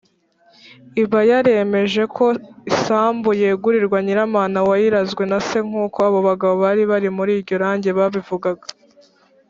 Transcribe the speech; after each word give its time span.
iba 1.03 1.19
yaremeje 1.29 2.03
ko 2.17 2.25
isambu 2.71 3.29
yegurirwa 3.41 3.97
nyiramana 4.05 4.57
wayirazwe 4.69 5.23
na 5.31 5.39
se 5.47 5.57
nk’uko 5.67 5.97
abo 6.07 6.19
bagabo 6.27 6.55
bari 6.63 6.83
bari 6.91 7.09
muri 7.17 7.31
iryo 7.37 7.55
rage 7.63 7.91
babivugaga. 7.97 8.67